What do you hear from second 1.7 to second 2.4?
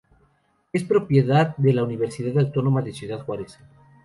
la Universidad